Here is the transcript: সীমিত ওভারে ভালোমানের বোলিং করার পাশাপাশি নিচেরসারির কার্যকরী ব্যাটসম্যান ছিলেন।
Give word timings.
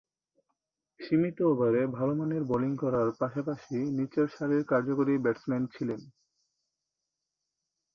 সীমিত 0.99 1.37
ওভারে 1.51 1.81
ভালোমানের 1.97 2.43
বোলিং 2.43 2.71
করার 2.75 3.07
পাশাপাশি 3.21 3.77
নিচেরসারির 3.97 4.63
কার্যকরী 4.71 5.13
ব্যাটসম্যান 5.17 5.63
ছিলেন। 5.73 6.01